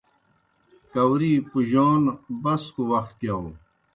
[0.91, 2.03] کاؤری پُجَون
[2.43, 3.47] بسکوْ وخ گِیاؤ۔